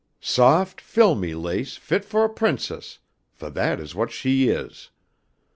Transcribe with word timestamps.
Soft, 0.19 0.81
filmy 0.81 1.35
lace 1.35 1.77
fit 1.77 2.03
fo' 2.03 2.23
a 2.23 2.29
Princess, 2.29 2.97
fo' 3.35 3.51
that 3.51 3.79
is 3.79 3.93
what 3.93 4.11
she 4.11 4.47
is. 4.49 4.89